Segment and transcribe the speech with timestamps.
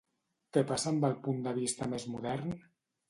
[0.55, 2.57] Què passa amb el punt de vista més modern?